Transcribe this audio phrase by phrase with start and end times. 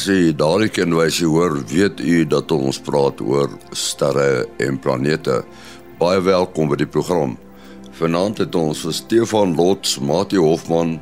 [0.00, 5.34] As jy daardie kenwysie hoor, weet u dat ons praat oor sterre en planete.
[6.00, 7.34] Baie welkom by die program.
[7.98, 10.94] Vanaand het ons vir Stefan Lots, Mati Hofman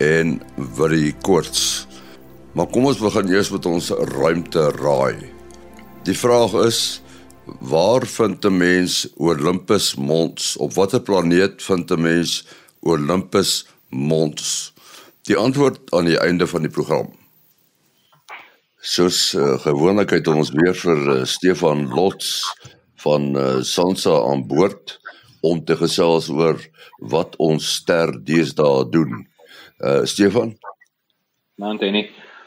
[0.00, 0.32] en
[0.78, 1.84] Willie Koorts.
[2.56, 5.28] Maar kom ons begin eers met ons ruimte raai.
[6.08, 6.80] Die vraag is
[7.60, 10.56] waar vind 'n mens Olympus Mons?
[10.56, 12.46] Op watter planeet vind 'n mens
[12.80, 14.72] Olympus Mons?
[15.28, 17.25] Die antwoord aan die einde van die program.
[18.86, 22.28] Soos uh, gewoonlik het ons weer vir uh, Stefan Lots
[23.02, 24.94] van uh, Sansa aan boord
[25.42, 26.60] om te gesels oor
[27.10, 29.26] wat ons ster deesdae doen.
[29.82, 30.54] Uh Stefan?
[31.58, 32.06] Manteni.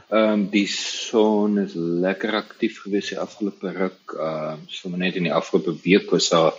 [0.10, 4.16] Ehm um, die son is lekker aktief gewees die afgelope ruk.
[4.16, 6.56] Ehm uh, so net in die afgelope week was daar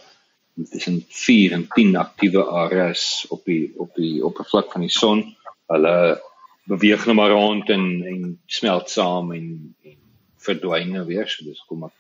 [0.70, 5.24] tussen 4 en 10 aktiewe areas op die op die oppervlak van die son.
[5.72, 6.20] Hulle
[6.68, 9.96] beweeg nou maar rond en en smelt saam en en
[10.36, 11.96] verdwyn nou weer so dis kom ek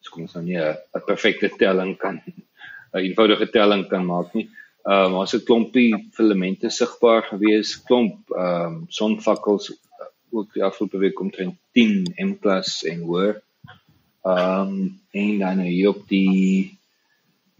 [0.00, 2.20] dis kom ons nou nie 'n perfekte telling kan
[2.92, 4.48] 'n eenvoudige telling kan maak nie.
[4.82, 10.64] Ehm um, ons het klompie filamente sigbaar gewees, klomp ehm um, sonvakkels uh, ook die
[10.64, 12.36] afgelope week omtrent 10 M+
[12.90, 13.42] en hoër.
[14.26, 16.78] Ehm um, en dan nou hier op die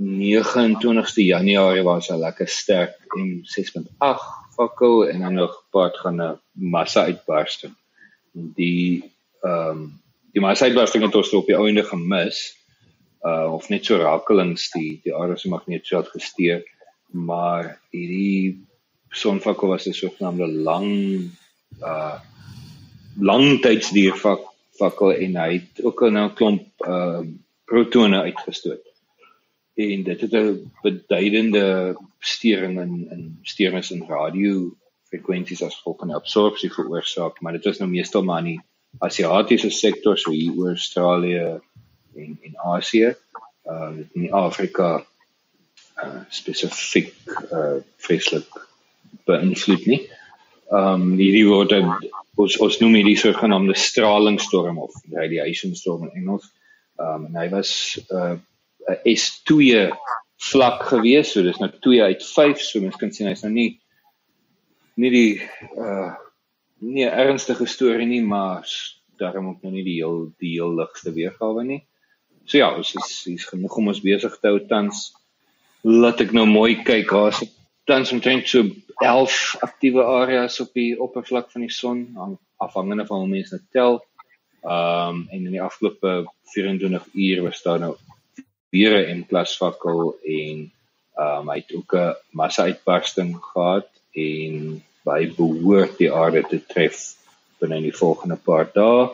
[0.03, 7.03] 29ste Januarie was 'n lekker sterk M6.8 fakkel en dan nog part gaan 'n massa
[7.03, 7.75] uitbarsting.
[8.33, 10.01] Die ehm um,
[10.33, 12.57] die massa uitbarsting het ons op die einde gemis.
[13.23, 16.63] Uh of net so rakelings die die aarde se magnetveld gesteer,
[17.07, 18.67] maar hierdie
[19.09, 20.91] sonvakkel was 'n sogenaamde lang
[21.81, 22.19] uh
[23.21, 24.41] langtydsdier vak
[24.79, 27.21] fakkel en hy het ook nou 'n klomp uh
[27.65, 28.92] protone uitgestoot
[29.75, 34.77] en dit het 'n beduidende stering in in steurings in radio
[35.09, 38.61] frekwensies as gevolg van absorpsie veroorsaak, maar dit was nou meestal maar in die
[38.99, 41.61] Asiatiese sektor so hier oor Australië
[42.17, 43.15] en en Asië,
[43.65, 45.05] uh in Afrika
[46.03, 47.15] uh spesifiek
[47.53, 48.67] uh vreeslik
[49.25, 50.01] beïnvloed nie.
[50.69, 51.73] Um hierdie word
[52.37, 56.49] ons ons noem hierdie sogenaamde stralingstorm of radiation storm in Engels.
[56.97, 57.73] Um en hy was
[58.09, 58.37] uh
[58.89, 59.91] 'n S2
[60.51, 61.33] vlak gewees.
[61.33, 62.61] So dis nou 2 uit 5.
[62.61, 63.81] So mens kan sien hy's nou nie
[64.97, 65.41] nie die
[65.77, 66.13] uh
[66.83, 68.67] nie ernstige storie nie, maar
[69.23, 71.85] daarom ook nou nie die heel die heel ligste weergawe nie.
[72.45, 75.13] So ja, ons is hier's genoeg om ons besig te hou tans.
[75.87, 77.11] Laat ek nou mooi kyk.
[77.11, 77.43] Daar's
[77.87, 78.67] tans omtrent so
[79.03, 82.05] 11 aktiewe areas op die oppervlak van die son,
[82.63, 84.01] afhangende van hoe mense dit tel.
[84.63, 87.97] Ehm um, en in die afgelope 24 uur was daar nou
[88.73, 90.73] weer 'n plasvakkel en
[91.23, 96.99] um, hy het ook 'n massa uitbarsting gehad en by behoort die aarde te tref
[97.61, 99.11] binne die volgende paar dae.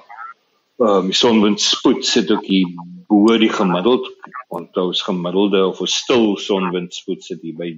[0.78, 2.68] Ehm um, die sonwindspoed sit ook hier
[3.08, 4.06] bo die gemiddeld
[4.48, 7.70] want ons gemiddelde of 'n stil sonwindspoed sit hier by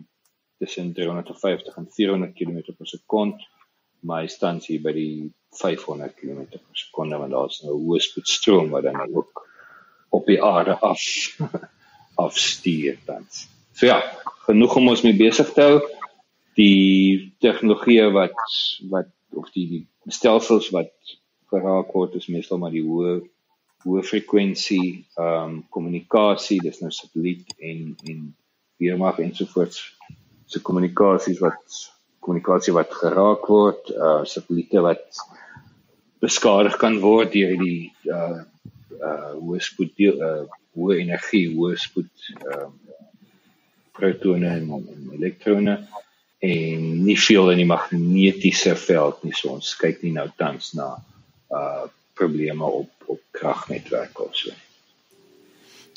[0.58, 3.36] tussen 350 en 400 km per sekond
[4.00, 8.00] maar hy staan hier by die 500 km per sekonde want daar's nou 'n hoë
[8.00, 9.49] spoedstroom wat dan ook
[10.10, 11.00] op die aarde af
[12.26, 13.46] afstuur tans.
[13.72, 14.02] So ja,
[14.46, 15.80] genoeg om ons mee besig te hou.
[16.58, 18.36] Die tegnologie wat
[18.90, 20.90] wat of die, die stelsels wat
[21.50, 23.20] geraak word is meestal maar die hoë
[23.86, 28.20] hoë frekwensie ehm um, kommunikasie, dis nou satelliet en en
[28.80, 29.80] weermag ensovoorts.
[30.46, 31.80] So kommunikasies wat
[32.20, 35.22] kommunikasie wat geraak word, uh satelliete wat
[36.20, 38.42] beskadig kan word deur die uh
[39.00, 40.44] uh hoë spoed uh
[40.76, 42.78] hoë energie, hoë spoed ehm um,
[44.00, 45.72] protone en, en elektrone
[46.40, 49.34] en nie veel in die magnetiese veld nie.
[49.36, 50.94] So ons kyk nie nou tans na
[51.50, 54.54] uh probleme op op kragnetwerke of so.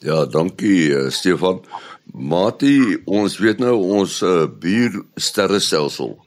[0.04, 1.62] Ja, dankie uh, Stefan.
[2.04, 6.18] Mati, ons weet nou ons uh, buur sterrestelsel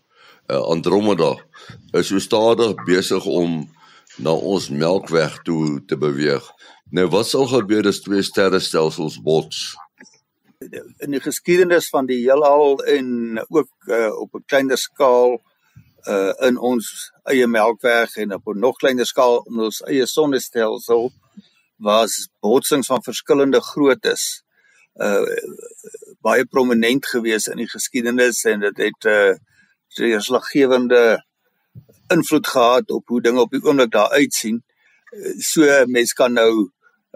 [0.49, 1.35] uh, Andromeda
[1.93, 3.67] is so stadig besig om
[4.17, 6.45] na ons Melkweg toe te beweeg.
[6.91, 9.75] Nou wat sal gebeur as twee sterrestelsels bots?
[11.05, 15.41] In die geskiedenis van die heelal en ook uh, op 'n kleiner skaal
[16.07, 21.13] uh in ons eie Melkweg en op 'n nog kleiner skaal in ons eie sonnestelsel
[21.77, 24.43] was botsings van verskillende groottes
[24.95, 25.27] uh
[26.23, 29.35] baie prominent gewees in die geskiedenis en dit het 'n uh,
[29.97, 31.26] deurslaggewende
[32.13, 34.63] invloed gehad op hoe dinge op die oomblik daar uitsien.
[35.39, 36.71] So mense kan nou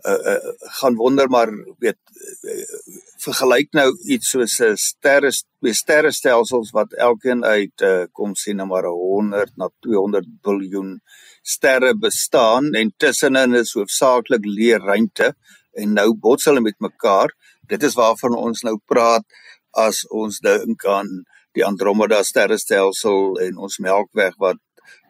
[0.05, 1.99] uh, uh, gaan wonder maar weet
[2.43, 2.65] uh,
[3.21, 8.69] vergelyk nou iets soos 'n sterre twee sterrestelsels wat elkeen uit uh, kom sien nou
[8.69, 11.01] maar 100 na 200 biljoen
[11.43, 15.35] sterre bestaan en tussenin is hoofsaaklik leë ruimte
[15.73, 17.31] en nou bots hulle met mekaar.
[17.69, 19.25] Dit is waarvan ons nou praat
[19.71, 24.59] as ons dink aan die Andromeda sterrestelsel en ons Melkweg wat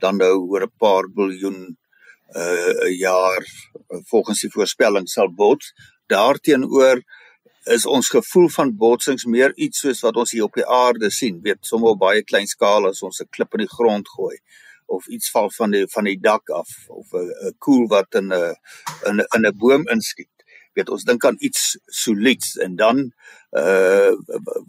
[0.01, 1.77] dan nou oor 'n paar biljoen
[2.37, 3.43] uh jaar
[4.11, 5.73] volgens die voorspelling sal bots.
[6.07, 7.03] Daarteenoor
[7.65, 11.41] is ons gevoel van botsings meer iets soos wat ons hier op die aarde sien,
[11.43, 14.39] weet sommer op baie klein skaal as ons 'n klip in die grond gooi
[14.87, 18.33] of iets val van die van die dak af of 'n koel wat 'n
[19.09, 20.40] in 'n in 'n boom inskiet.
[20.81, 23.11] Weet ons dink aan iets solieds en dan
[23.61, 24.13] uh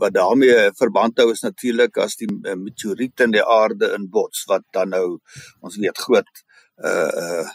[0.01, 4.89] wat daarmee verband hou is natuurlik as die meteoriet in die aarde inbots wat dan
[4.95, 5.19] nou
[5.61, 6.41] ons weet groot
[6.83, 7.45] uh uh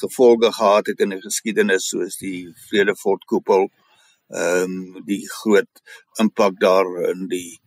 [0.00, 3.66] gevolge gehad het in die geskiedenis soos die Vredefort koepel
[4.32, 5.82] ehm um, die groot
[6.20, 7.58] impak daar in die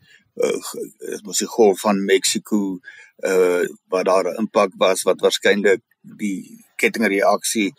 [0.42, 2.62] uh, mos die golf van Mexiko
[3.32, 5.84] uh wat daar 'n impak was wat waarskynlik
[6.22, 7.72] die kettingreaksie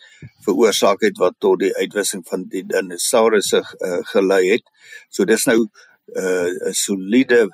[0.45, 4.65] veroorsaak het wat tot die uitwissing van die dinosourusse uh, gelei het.
[5.09, 5.69] So dis nou 'n
[6.15, 7.49] uh, soliede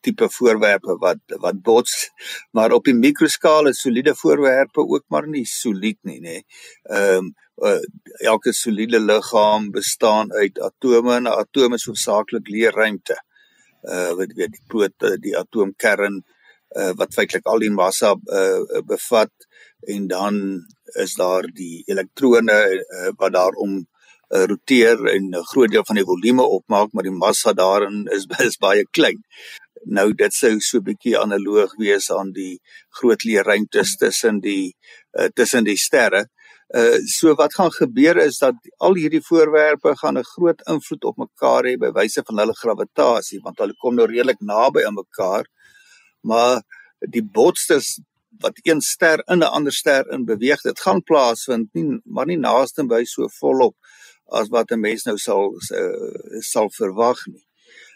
[0.00, 2.10] tipe voorwerpe wat wat bots
[2.52, 6.40] maar op die mikroskaal is soliede voorwerpe ook maar nie solied nie nê.
[6.82, 7.34] Ehm um,
[7.66, 7.82] uh,
[8.32, 13.16] elke soliede liggaam bestaan uit atome en 'n atom is hoofsaaklik leë ruimte.
[13.82, 16.22] Uh wat weet die prote, die atoomkern
[16.78, 19.47] uh wat feitelik al die massa uh bevat
[19.86, 20.66] en dan
[20.96, 23.86] is daar die elektrone uh, wat daarom
[24.28, 28.26] uh, roteer en 'n groot deel van die volume opmaak maar die massa daarin is
[28.48, 29.22] is baie klein.
[29.84, 34.74] Nou dit sou so 'n bietjie analoog wees aan die groot leë ruimtes tussen die
[35.18, 36.26] uh, tussen die sterre.
[36.74, 41.16] Uh so wat gaan gebeur is dat al hierdie voorwerpe gaan 'n groot invloed op
[41.16, 45.46] mekaar hê by wyse van hulle gravitasie want hulle kom nou redelik naby aan mekaar.
[46.20, 46.62] Maar
[47.00, 48.00] die botstes
[48.40, 52.38] wat een ster in 'n ander ster in beweeg, dit gaan plaasvind nie maar nie
[52.38, 53.76] naaste by so volop
[54.30, 57.44] as wat 'n mens nou sal uh, sal verwag nie.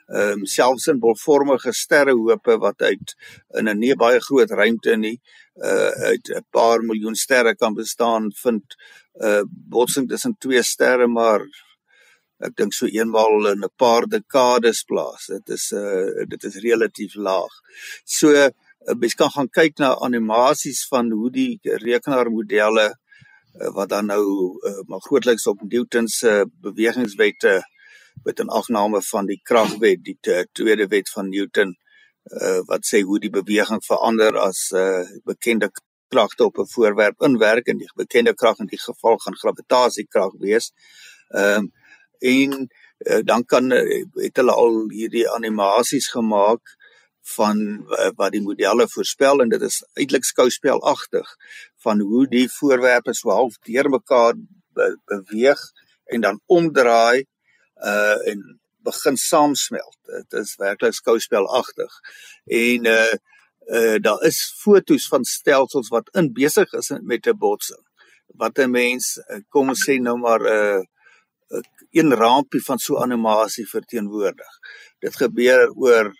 [0.08, 3.14] Ehm um, selfs in bolvormige sterrehope wat uit
[3.58, 5.20] in 'n nie baie groot ruimte nie
[5.56, 8.76] uh uit 'n paar miljoen sterre kan bestaan vind
[9.20, 11.46] uh botsing tussen twee sterre maar
[12.46, 15.26] ek dink so eenmal in 'n paar dekades plaas.
[15.26, 17.54] Dit is uh dit is relatief laag.
[18.04, 18.50] So
[18.98, 24.24] mens kan gaan kyk na animasies van hoe die rekenaarmodelle uh, wat dan nou
[24.60, 27.62] uh, maar grootliks op Newton se bewegingswette uh,
[28.24, 30.18] met 'n afname van die kragwet, die
[30.52, 31.76] tweede wet van Newton
[32.24, 35.70] uh, wat sê hoe die beweging verander as 'n uh, bekende
[36.08, 40.72] kragte op 'n voorwerp inwerk en die bekende krag in die geval gaan gravitasiekrag wees.
[41.28, 41.72] Ehm um,
[42.18, 46.62] en uh, dan kan het hulle al hierdie animasies gemaak
[47.22, 47.58] van
[47.88, 51.28] uh, wat die modelle voorspel en dit is eintlik skouspelagtig
[51.84, 54.34] van hoe die voorwerpe so half deurmekaar
[54.74, 55.60] be beweeg
[56.04, 57.24] en dan omdraai
[57.82, 58.42] uh en
[58.82, 59.96] begin saamsmelt.
[60.02, 61.92] Dit is werklik skouspelagtig.
[62.46, 63.14] En uh
[63.70, 67.84] uh daar is fotos van stelsels wat in besig is met 'n botsing.
[68.26, 73.68] Wat 'n mens kom ons sê nou maar 'n uh, een rampie van so animasie
[73.68, 74.58] verteenwoordig.
[74.98, 76.12] Dit gebeur oor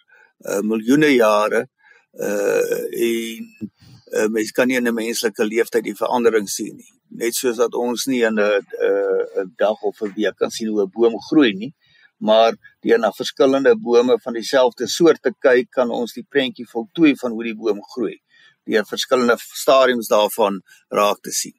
[0.49, 1.67] uh, miljoene jare
[2.13, 3.47] uh en
[4.13, 6.93] uh, mens kan nie in 'n menslike lewenstyd die verandering sien nie.
[7.09, 8.61] Net soos dat ons nie in 'n
[9.43, 11.73] 'n dag of 'n week kan sien hoe 'n boom groei nie,
[12.19, 17.17] maar deur na verskillende bome van dieselfde soort te kyk, kan ons die prentjie voltooi
[17.17, 18.21] van hoe die boom groei.
[18.65, 21.57] Deur verskillende stadiums daarvan raak te sien.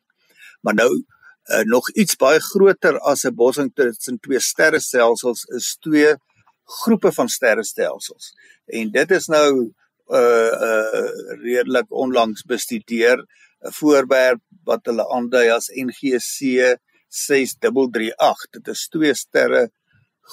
[0.61, 1.03] Maar nou
[1.51, 6.15] uh, nog iets baie groter as 'n botsing tussen twee sterrestelsels is twee
[6.63, 8.33] groepe van sterrestelsels.
[8.65, 9.73] En dit is nou
[10.07, 11.09] uh uh
[11.41, 13.17] redelik onlangs bestudeer
[13.63, 16.75] 'n voorwerp wat hulle aandui as NGC
[17.07, 19.69] 6338 dit is twee sterre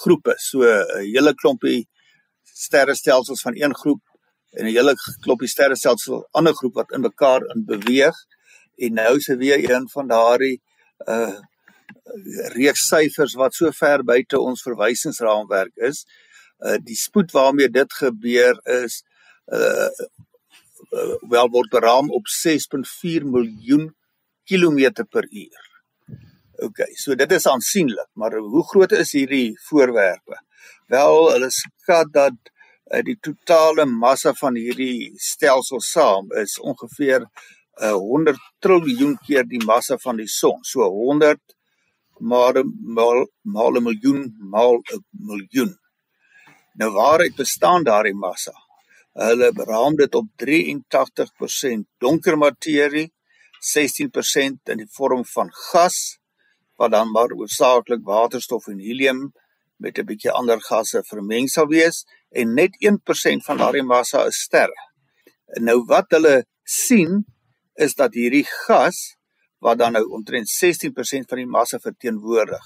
[0.03, 1.87] groepe so 'n hele klompie
[2.43, 4.01] sterrestelsels van een groep
[4.51, 8.15] en 'n hele klompie sterrestelsels van 'n ander groep wat in mekaar in beweeg.
[8.75, 10.61] En nou is weer een van daardie
[11.07, 11.39] uh
[12.55, 16.05] reeks syfers wat so ver buite ons verwysingsraamwerk is
[16.65, 19.01] uh die spoed waarmee dit gebeur is
[19.47, 19.89] uh,
[21.29, 23.89] wel word beraam op 6.4 miljoen
[24.43, 25.67] kilometer per uur.
[26.61, 30.37] OK, so dit is aansienlik, maar hoe groot is hierdie voorwerpe?
[30.91, 32.51] Wel, hulle skat dat
[32.91, 37.25] uh, die totale massa van hierdie stelsel saam is ongeveer
[37.81, 40.59] uh, 100 triljoen keer die massa van die son.
[40.67, 41.39] So 100
[42.21, 42.61] maal
[42.97, 44.21] maal maal 'n miljoen
[44.53, 45.71] maal 'n miljoen.
[46.79, 48.53] Nou waaruit bestaan daardie massa?
[49.19, 53.09] Hulle beraam dit op 83% donker materie,
[53.59, 56.17] 16% in die vorm van gas
[56.79, 59.31] wat dan maar oorsaaklik waterstof en helium
[59.77, 64.41] met 'n bietjie ander gasse vermeng sal wees en net 1% van daardie massa is
[64.41, 64.81] sterre.
[65.59, 67.25] Nou wat hulle sien
[67.75, 69.17] is dat hierdie gas
[69.59, 72.65] wat dan nou omtrent 16% van die massa verteenwoordig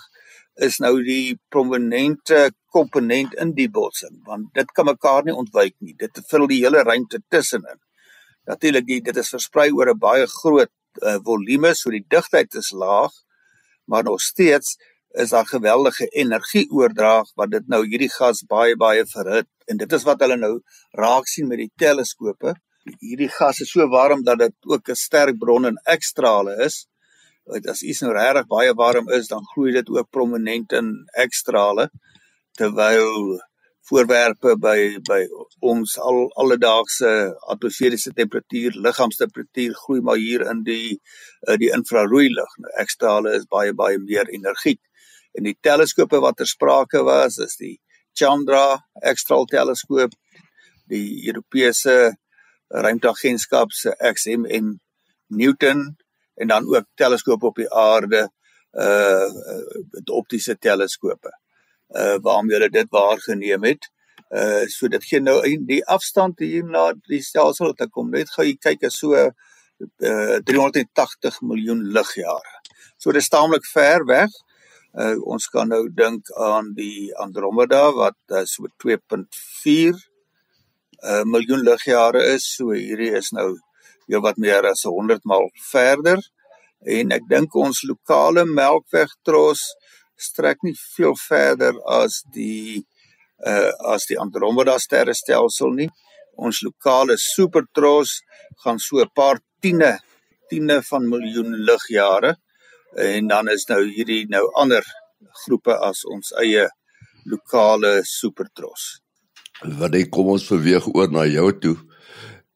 [0.56, 5.96] is nou die prominente komponent in die botsing want dit kan mekaar nie ontwyk nie.
[6.00, 7.80] Dit vul die hele ruimte tussenin.
[8.48, 10.72] Natuurlik dit is versprei oor 'n baie groot
[11.02, 13.12] uh, volume so die digtheid is laag
[13.86, 14.78] maar nog steeds
[15.10, 19.48] is daar geweldige energieoordrag wat dit nou hierdie gas baie baie verhit.
[19.66, 20.60] En dit is wat hulle nou
[20.92, 22.56] raak sien met die teleskope.
[23.00, 26.86] Hierdie gas is so warm dat dit ook 'n sterk bron in ekstrale is
[27.54, 30.94] as iets nou regtig baie warm is dan gloei dit ook prominent in
[31.26, 31.90] ekstrale
[32.58, 33.38] terwyl
[33.90, 35.20] voorwerpe by by
[35.72, 37.10] ons al alledaagse
[37.54, 40.98] atmosferiese temperatuur liggaamstemperatuur groei maar hier in die
[41.48, 42.56] uh, die infrarooi lig.
[42.64, 44.82] Nou ekstrale is baie baie meer energiek.
[45.38, 47.76] En die teleskope wat ter sprake was is die
[48.16, 50.14] Chandra ekstraal teleskoop
[50.90, 52.16] die Europese
[52.70, 54.78] ruimteagentskap se XMM
[55.28, 55.96] Newton
[56.36, 58.30] en dan ook teleskope op die aarde
[58.76, 59.28] uh
[60.12, 61.32] optiese teleskope
[61.96, 63.90] uh waarmee hulle dit waargeneem het.
[64.30, 68.48] Uh so dit gee nou die afstand hier na die stelsel wat kom net gou
[68.60, 69.32] kyk is so uh
[70.44, 72.60] 380 miljoen ligjare.
[72.98, 74.32] So dit is taamlik ver weg.
[74.96, 80.04] Uh ons kan nou dink aan die Andromeda wat uh, so 2.4
[81.04, 82.48] uh miljoen ligjare is.
[82.56, 83.56] So hierdie is nou
[84.08, 86.22] jou wat meer as 100 maal verder
[86.86, 89.62] en ek dink ons lokale melkwegtros
[90.16, 92.86] strek nie veel verder as die
[93.46, 95.90] uh as die Andromeda sterrestelsel nie.
[96.38, 98.22] Ons lokale supertros
[98.64, 100.00] gaan so 'n paar tiene
[100.50, 102.36] tiene van miljoen ligjare
[102.96, 104.84] en dan is nou hierdie nou ander
[105.44, 106.70] groepe as ons eie
[107.26, 109.02] lokale supertros.
[109.80, 111.78] Wat ek kom ons beweeg oor na jou toe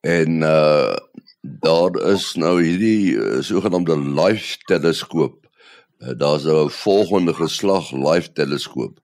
[0.02, 0.96] en uh
[1.42, 5.48] daar is nou hierdie uh, sogenaamde life teleskoop.
[6.00, 9.00] Uh, Daar's nou 'n volgende geslag life teleskoop.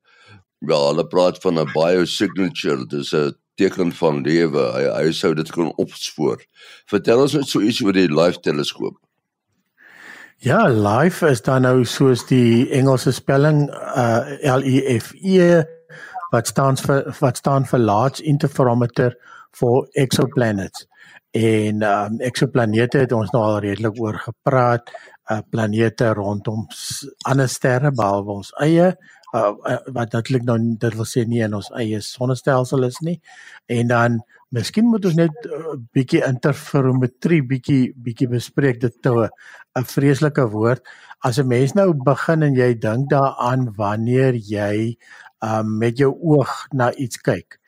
[0.59, 4.71] Ja, hulle praat van 'n biosignature, dis 'n teken van lewe.
[4.73, 6.43] Hy hy sou dit kon opspoor.
[6.85, 8.97] Vertel ons net so iets oor die life teleskoop.
[10.37, 15.63] Ja, life is dan nou soos die Engelse spelling uh L E F E
[16.31, 19.15] wat staan vir wat staan vir large interferometer
[19.51, 20.85] for exoplanets
[21.35, 24.87] en um, eksoplanete het ons nou al redelik oor gepraat
[25.31, 26.63] uh, planete rondom
[27.27, 28.93] ander sterre behalwe ons eie
[29.35, 33.17] uh, uh, wat natuurlik nou dit wil sê nie in ons eie sonnestelsel is nie.
[33.67, 34.19] En dan
[34.55, 38.79] miskien moet ons net 'n uh, bietjie interferometrie bietjie bietjie bespreek.
[38.79, 40.81] Dit toe 'n vreeslike woord.
[41.19, 44.95] As 'n mens nou begin en jy dink daaraan wanneer jy
[45.43, 47.59] um, met jou oog na iets kyk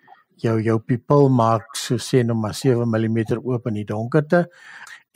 [0.43, 4.47] jou jou pupil maak so sê nou maar 7 mm oop in die donkerte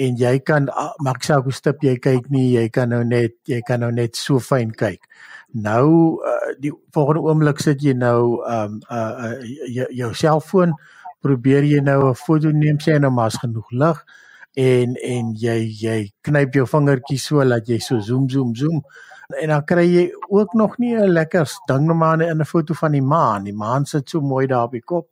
[0.01, 0.69] en jy kan
[1.05, 4.15] maak sê hoe stip jy kyk nie jy kan nou net jy kan nou net
[4.15, 5.03] so fyn kyk.
[5.51, 10.73] Nou uh, die volgende oomblik sit jy nou um uh, uh jou selfoon
[11.21, 14.03] probeer jy nou 'n foto neem sê nou maar as genoeg lig
[14.57, 18.81] en en jy jy knyp jou vingertjies so dat jy so zoom zoom zoom
[19.33, 22.73] en dan kry jy ook nog nie 'n lekker ding nog maar in 'n foto
[22.73, 23.43] van die maan.
[23.43, 25.07] Die maan sit so mooi daar op die kop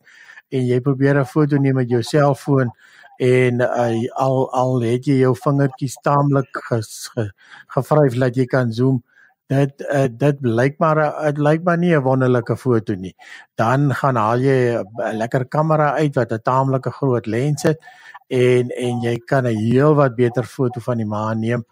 [0.49, 2.71] en jy probeer 'n foto neem met jou selfoon
[3.17, 7.31] en uh, al al het jy jou vingertjies taamlik ges, ge,
[7.67, 9.03] gevryf dat jy kan zoom.
[9.47, 13.15] Dit uh, dit blyk maar dit lyk maar nie 'n wonderlike foto nie.
[13.55, 17.79] Dan gaan haal jy 'n lekker kamera uit wat 'n taamlike groot lens het
[18.27, 21.65] en en jy kan 'n heel wat beter foto van die maan neem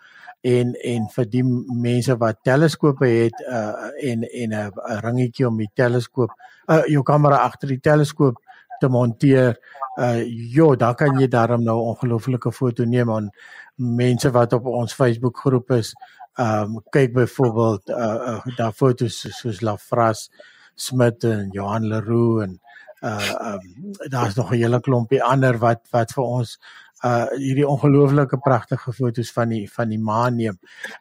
[0.48, 1.44] en en vir die
[1.88, 6.32] mense wat teleskope het uh en en 'n ringetjie om die teleskoop
[6.72, 8.38] uh jou kamera agter die teleskoop
[8.80, 9.58] te monteer
[10.00, 10.24] uh
[10.56, 13.32] jo dan kan jy daarom nou ongelooflike foto neem aan
[13.76, 15.94] mense wat op ons Facebook groep is.
[16.40, 20.30] Um kyk byvoorbeeld uh, uh daar fotos soos Lafras
[20.76, 22.60] Smit en Johan Leroux en
[23.02, 26.60] uh um daar's nog 'n hele klompie ander wat wat vir ons
[27.06, 30.58] uh hierdie ongelooflike pragtige fotos van die van die maan neem.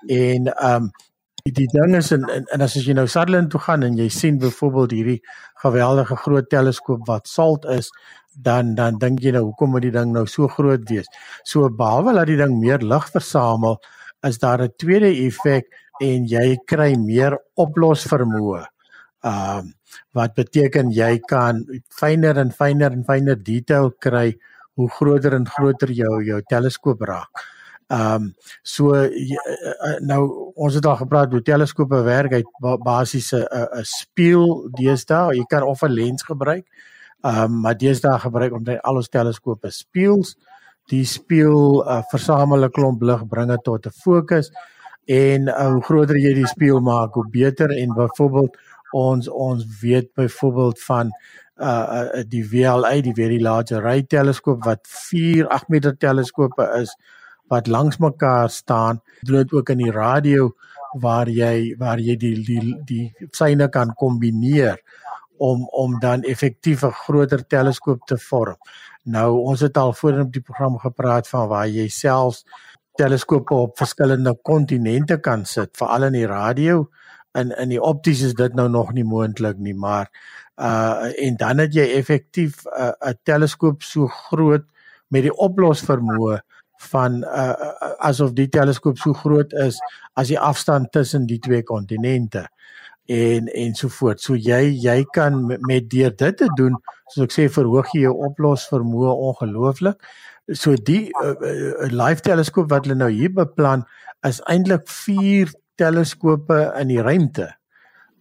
[0.08, 0.90] En um
[1.44, 4.08] die, die ding is en, en, en as jy nou Sutherland toe gaan en jy
[4.12, 5.20] sien byvoorbeeld hierdie
[5.62, 7.90] geweldige groot teleskoop wat salt is,
[8.36, 11.08] dan dan dink jy nou hoekom moet die ding nou so groot wees?
[11.44, 13.78] So behalwe dat die ding meer lig versamel,
[14.26, 15.66] is daar 'n tweede effek
[16.00, 18.64] en jy kry meer oplosvermoë.
[19.24, 19.72] Ehm uh,
[20.12, 24.36] wat beteken jy kan fyner en fyner en fyner detail kry
[24.76, 27.44] hoe groter en groter jou jou teleskoop raak.
[27.86, 28.34] Ehm um,
[28.66, 28.98] so
[30.02, 30.22] nou
[30.54, 32.48] ons het al gepraat hoe teleskope werk uit
[32.82, 33.46] basies 'n
[33.80, 35.36] 'n spieël deesdae.
[35.36, 36.66] Jy kan of 'n lens gebruik.
[37.22, 40.36] Ehm um, maar deesdae gebruik ons al ons teleskope spieëls.
[40.90, 44.50] Die spieël uh, versamel 'n klomp lig, bring dit tot 'n fokus
[45.06, 48.56] en uh, hoe groter jy die spieël maak, hoe beter en byvoorbeeld
[48.92, 51.10] ons ons weet byvoorbeeld van
[51.60, 51.66] uh,
[52.18, 56.96] uh die VLA die Very Large Array teleskoop wat 4 8 meter teleskope is
[57.48, 60.50] wat langs mekaar staan doen dit ook in die radio
[61.00, 64.80] waar jy waar jy die die die syne kan kombineer
[65.38, 68.56] om om dan effektief 'n groter teleskoop te vorm.
[69.04, 72.44] Nou ons het al voorheen op die program gepraat van waar jy selfs
[72.94, 76.88] teleskope op verskillende kontinente kan sit, veral in die radio.
[77.36, 80.10] In in die opties is dit nou nog nie moontlik nie, maar
[80.56, 84.64] uh en dan het jy effektief 'n uh, teleskoop so groot
[85.08, 86.40] met die oplosvermoë
[86.90, 89.78] van uh, uh asof die teleskoop so groot is
[90.14, 92.46] as die afstand tussen die twee kontinente
[93.06, 94.20] en en so voort.
[94.20, 96.76] So jy jy kan met deur dit te doen,
[97.12, 100.00] soos ek sê verhoog jy jou oplosvermoë ongelooflik.
[100.52, 103.84] So die uh, uh, live teleskoop wat hulle nou hier beplan
[104.26, 107.50] is eintlik 4 teleskope in die ruimte.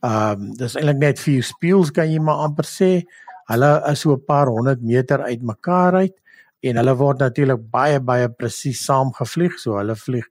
[0.06, 2.92] Ehm um, dis eintlik net vier spieëls kan jy maar amper sê.
[3.50, 6.16] Hulle is so 'n paar honderd meter uitmekaar uit
[6.62, 9.60] en hulle word natuurlik baie baie presies saamgevlieg.
[9.60, 10.26] So hulle vlieg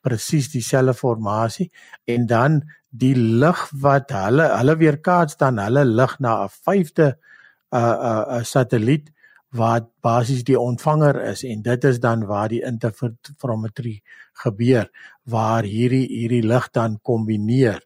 [0.00, 1.70] presies dieselfde formasie
[2.06, 7.76] en dan die lig wat hulle hulle weerkaats dan hulle lig na 'n vyfde 'n
[7.76, 9.10] uh, 'n uh, 'n uh, satelliet
[9.56, 14.02] wat basies die ontvanger is en dit is dan waar die interferometrie
[14.44, 14.90] gebeur
[15.24, 17.80] waar hierdie hierdie lig dan kombineer.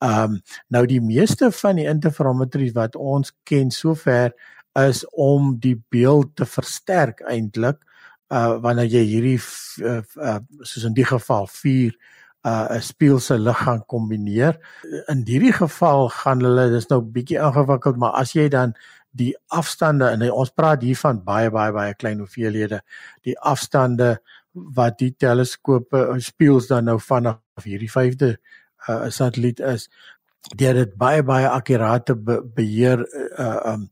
[0.00, 4.32] Ehm um, nou die meeste van die interferometries wat ons ken sover
[4.78, 7.82] is om die beeld te versterk eintlik
[8.30, 9.38] uh wanneer jy hierdie
[9.82, 11.90] uh, uh soos in die geval 4
[12.46, 14.56] uh 'n speelse lig gaan kombineer.
[15.08, 18.74] In hierdie geval gaan hulle dis nou bietjie ingewikkeld, maar as jy dan
[19.10, 22.80] die afstande en ons praat hier van baie baie baie klein hoeveelhede,
[23.26, 24.18] die afstande
[24.52, 28.36] wat die teleskope speels dan nou vanaf hierdie 5de
[28.88, 29.88] 'n uh, satelliet is
[30.56, 33.06] deur dit baie baie akkurate be, beheer
[33.38, 33.90] uh um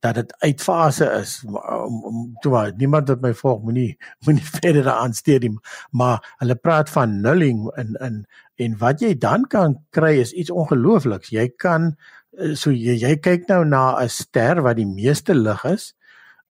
[0.00, 1.42] dat dit uitfase is.
[1.44, 5.56] Um, um, toe maar niemand wat my volg moenie moenie verder daaraan steur nie.
[5.90, 8.26] Maar hulle praat van nulling in in
[8.58, 11.30] en wat jy dan kan kry is iets ongeloofliks.
[11.34, 11.96] Jy kan
[12.54, 15.94] so jy, jy kyk nou na 'n ster wat die meeste lig is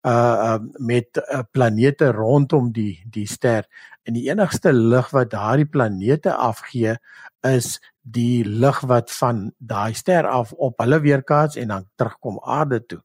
[0.06, 3.64] uh, uh met 'n uh, planete rondom die die ster
[4.04, 6.96] en die enigste lig wat daardie planete afgee
[7.44, 12.80] is die lig wat van daai ster af op hulle weerkaats en dan terugkom aarde
[12.86, 13.02] toe.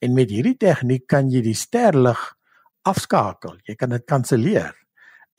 [0.00, 2.20] En met hierdie tegniek kan jy die sterlig
[2.82, 3.56] afskakel.
[3.64, 4.74] Jy kan dit kanselleer.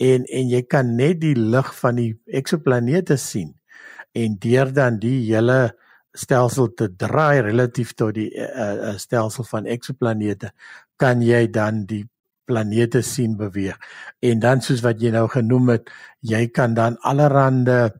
[0.02, 3.54] En en jy kan net die lig van die eksoplanete sien.
[4.14, 5.76] En deur dan die hele
[6.14, 10.54] stelsel te draai relatief tot die uh, stelsel van eksoplanete
[11.02, 12.04] kan jy dan die
[12.46, 13.78] planete sien beweeg.
[14.20, 17.94] En dan soos wat jy nou genoem het, jy kan dan allerhande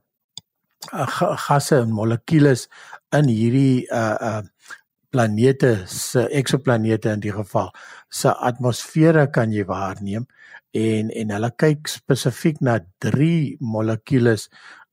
[1.46, 2.66] gasse en molekules
[3.16, 4.42] in hierdie uh uh
[5.14, 7.68] planete se eksoplanete in die geval
[8.10, 10.24] se atmosfere kan jy waarneem
[10.74, 14.48] en en hulle kyk spesifiek na drie molekules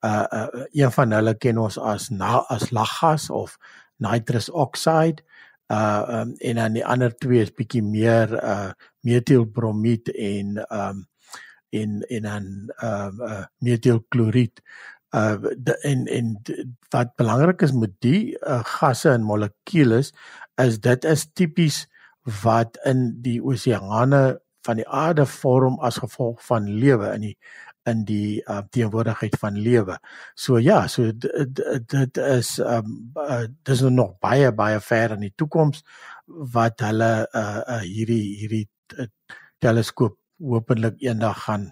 [0.06, 3.58] uh, uh een van hulle ken ons as na as laggas of
[3.98, 5.24] nitrous oxide
[5.72, 8.72] uh um, en dan die ander twee is bietjie meer uh
[9.08, 11.06] metielbromied en um
[11.72, 12.48] en en dan
[12.84, 14.62] uh, uh metielkloried
[15.16, 15.38] uh
[15.88, 16.36] en en
[16.92, 20.14] wat belangrik is met die uh, gasse en molekules
[20.62, 21.86] is dit is tipies
[22.44, 27.38] wat in die oseane van die aarde vorm as gevolg van lewe in die
[27.89, 29.98] in die uh, teenwoordigheid van lewe.
[30.36, 35.84] So ja, so dit is um uh, dis nog baie baie ver in die toekoms
[36.26, 38.65] wat hulle uh, uh hierdie hierdie
[38.98, 39.08] uh,
[39.62, 41.72] teleskoop hopelik eendag gaan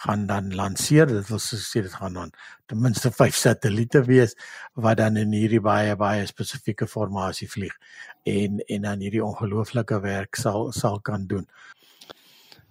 [0.00, 1.06] gaan dan lanseer.
[1.06, 2.30] Dit wil sê dit gaan dan
[2.66, 4.32] ten minste 5 satelliete wees
[4.72, 7.76] wat dan in hierdie baie baie spesifieke formasie vlieg
[8.24, 11.46] en en dan hierdie ongelooflike werk sal sal kan doen.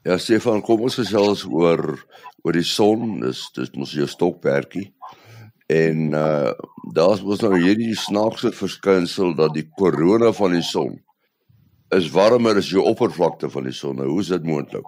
[0.08, 1.82] Ja, Stefan, kom ons gesels oor
[2.46, 3.20] oor die son.
[3.20, 4.88] Dis dis mos jou stokperdjie.
[5.70, 6.54] En uh
[6.96, 10.96] daar's mos nou hierdie snaakse verskynsel dat die korona van die son
[11.94, 14.00] is warmer as die oppervlakte van die son.
[14.00, 14.88] Nou, hoe is dit moontlik?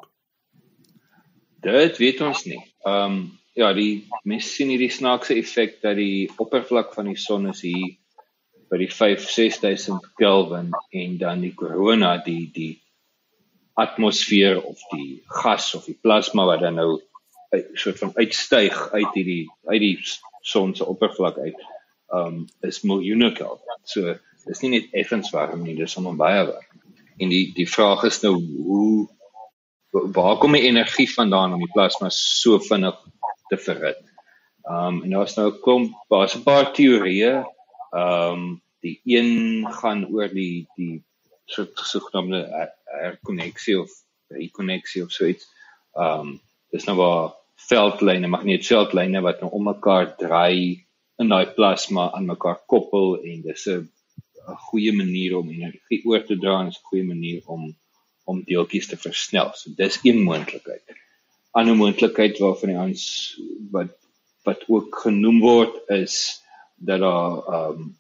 [1.62, 2.62] Dit weet ons nie.
[2.88, 3.22] Ehm um,
[3.54, 7.98] ja, die mens sien hierdie snaakse effek dat die oppervlak van die son is hier
[8.72, 12.72] by die 5-6000 Kelvin en dan die korona die die
[13.74, 17.00] atmosfeer of die gas of die plasma wat dan nou
[17.52, 19.98] 'n soort van uitstyg uit hierdie uit die
[20.42, 21.60] son se oppervlak uit
[22.14, 23.82] um is miljoene Kelvin.
[23.84, 26.70] So dis nie net effens warm nie, dis sommer baie warm.
[27.20, 29.08] En die die vraag is nou hoe
[29.92, 32.98] waar kom die energie vandaan om die plasma so vinnig
[33.52, 34.02] te verhit?
[34.64, 37.46] Um en daar's nou 'n klomp, daar's 'n paar teorieë.
[37.92, 41.04] Um die een gaan oor die die
[41.46, 42.48] soort sogenaamde
[43.00, 43.92] herkonneksie of
[44.28, 45.48] rekonneksie of so iets.
[45.96, 46.40] Um
[46.72, 47.34] dis nou waar
[47.68, 50.86] veldlyne, magneetveldlyne wat nou om mekaar draai
[51.22, 53.90] in daai plasma aan mekaar koppel en dis 'n
[54.70, 57.76] goeie manier om energie oor te dra en 'n goeie manier om
[58.26, 59.52] om deeltjies te versnel.
[59.54, 60.84] So dis een moontlikheid.
[60.88, 61.00] 'n
[61.52, 63.04] Ander moontlikheid waarvan die ons
[63.72, 63.98] wat
[64.44, 66.42] wat ook genoem word is
[66.76, 67.98] dat daar um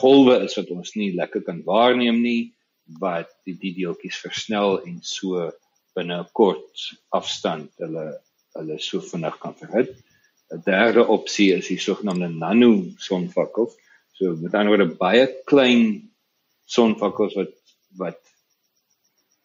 [0.00, 2.55] golwe is wat ons nie lekker kan waarneem nie
[3.00, 5.50] wat die die deeltjies versnel en so
[5.96, 6.86] binne 'n kort
[7.18, 8.06] afstand hulle
[8.56, 9.96] hulle so vinnig kan verhit.
[10.52, 12.72] 'n Derde opsie is die sogenaamde nano
[13.08, 13.74] sonvakkels.
[14.16, 16.10] So met ander woorde baie klein
[16.66, 17.54] sonvakkels wat
[18.02, 18.20] wat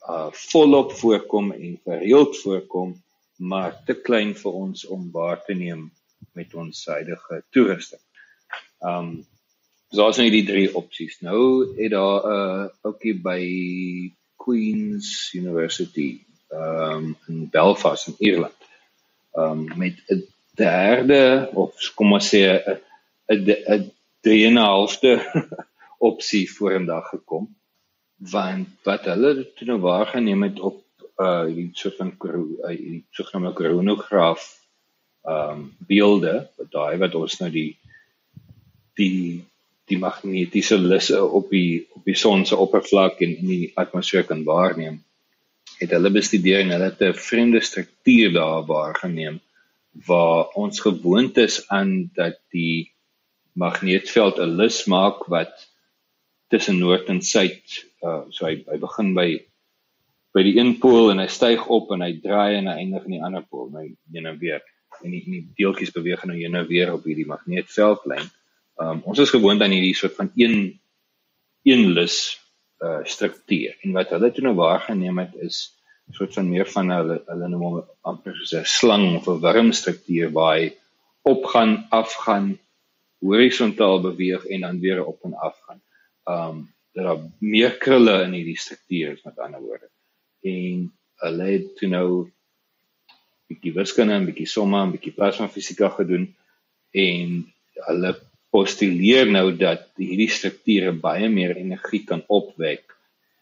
[0.09, 2.95] uh volop voorkom en gereeld voorkom,
[3.37, 5.91] maar te klein vir ons om waar te neem
[6.33, 8.01] met ons huidige toerusting.
[8.79, 9.25] Um
[9.91, 11.17] So daar's nou die drie opsies.
[11.19, 13.41] Nou het daar 'n uh, ouetjie by
[14.37, 18.61] Queen's University um in Belfast in Ierland.
[19.35, 20.23] Um met 'n
[20.55, 22.79] derde of kom ons sê 'n
[23.27, 23.91] 'n
[24.23, 25.11] 'n 'n halfte
[26.09, 27.55] opsie vorendag gekom
[28.17, 30.83] want wat hulle toe nou waargeneem het op
[31.17, 34.43] uh die soort van uh, die sogenaamde koronograaf
[35.23, 37.77] um beelde wat daai wat ons nou die
[38.95, 39.45] die
[39.89, 44.43] die magnetiese lisse op die op die son se oppervlak en in die atmosfeer kan
[44.47, 45.01] waarneem.
[45.79, 49.39] Het hulle bestudeer en hulle het 'n vreemde struktuur daar waargeneem
[50.07, 52.91] waar ons gewoond is aan dat die
[53.53, 55.67] magneetveld 'n lus maak wat
[56.47, 59.29] tussen noord en suid uh so hy hy begin by
[60.33, 63.17] by die een pool en hy styg op en hy draai en hy eindig in
[63.17, 63.67] die ander pool.
[63.69, 64.61] Nou heen en weer.
[65.03, 68.29] En die, die deeltjies beweeg nou heen en weer op hierdie magneetveldlyn
[68.79, 70.79] um, ons is gewoond aan hierdie soort van een
[71.63, 72.39] een lus
[72.81, 75.59] uh struktuur en wat hulle toe nou waargeneem het is
[76.11, 77.81] soort van meer van hulle hulle noem hom
[78.11, 80.71] amper soos 'n slang of 'n wurmstruktuur waar hy
[81.21, 82.59] opgaan, afgaan,
[83.21, 85.81] horisontaal beweeg en dan weer op en af gaan.
[86.25, 89.87] Um dat daar meer krulle in hierdie struktuur is met ander woorde.
[90.41, 90.91] En
[91.23, 92.31] hulle het toe nou
[93.47, 96.35] bietjie wiskunde en bietjie somme en bietjie plasma fisika gedoen
[96.91, 97.37] en
[97.87, 98.11] hulle
[98.51, 102.97] postuleer nou dat hierdie strukture baie meer energie kan opwek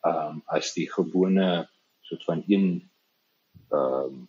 [0.06, 1.68] um as die gewone
[2.08, 2.68] soort van een
[3.74, 4.28] um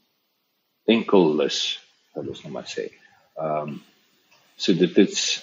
[0.91, 1.79] enkellus
[2.17, 2.89] wat ons nou maar sê.
[3.37, 3.81] Um
[4.61, 5.41] so dit is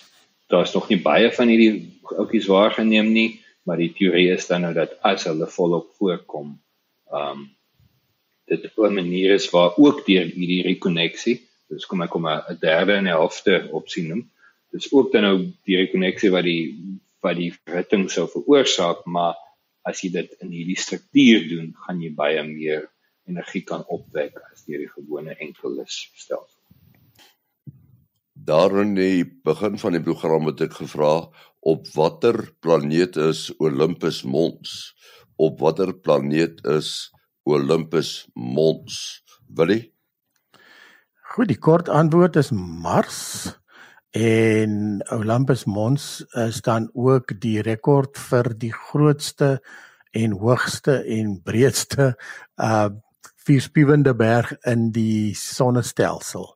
[0.52, 1.86] daar's nog nie baie van hierdie
[2.17, 3.30] oudjies waargeneem nie,
[3.67, 6.56] maar die teorie is dan nou dat as hulle volop voorkom,
[7.12, 7.50] um
[8.47, 12.93] dit 'n manier is waar ook deur hierdie rekonneksie, dis kom ek kom 'n derde
[12.93, 14.23] en 'n helfte opsien noem,
[14.75, 16.62] dis ook dan nou die rekonneksie wat die
[17.25, 19.36] wat die verhitting sou veroorsaak, maar
[19.88, 22.86] as jy dit in hierdie struktuur doen, gaan jy baie meer
[23.27, 26.53] energie kan opwek as deur die gewone enkelus stelsel.
[28.47, 31.27] Daarin die begin van die program het ek gevra
[31.67, 34.93] op watter planeet is Olympus Mons?
[35.36, 37.10] Op watter planeet is
[37.43, 39.21] Olympus Mons?
[39.51, 39.89] Willie?
[41.34, 43.19] Goed, die kort antwoord is Mars.
[44.17, 49.60] En Olympus Mons is dan ook die rekord vir die grootste
[50.12, 52.15] en hoogste en breedste
[52.56, 52.88] uh
[53.47, 56.49] vierspiewende berg in die sonnestelsel.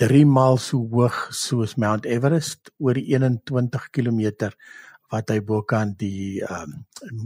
[0.00, 4.48] 3 maal so hoog soos Mount Everest oor die 21 km
[5.12, 6.78] wat hy bokant die um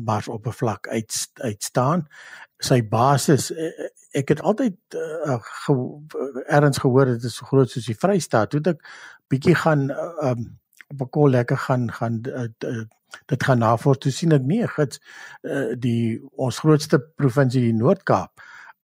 [0.09, 2.09] Marsoppervlak uit uitstaan.
[2.59, 5.75] Sy basis eh, ek het altyd uh, ge,
[6.47, 8.53] erns gehoor dit is so groot soos die Vrystaat.
[8.53, 8.85] Toe ek
[9.33, 10.53] bietjie gaan uh, um
[10.93, 12.85] op 'n kol lekker gaan gaan uh, uh,
[13.27, 15.01] dit gaan navors toe sien ek nie gits
[15.43, 18.43] uh, die ons grootste provinsie die Noord-Kaap